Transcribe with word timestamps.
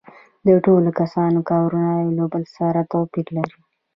د 0.47 0.49
ټولو 0.65 0.89
کسانو 0.99 1.39
کارونه 1.49 1.91
یو 2.03 2.11
له 2.17 2.25
بل 2.33 2.43
سره 2.57 2.79
توپیر 2.91 3.27
لري 3.37 3.59